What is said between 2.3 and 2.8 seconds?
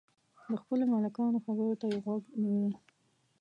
نیوی.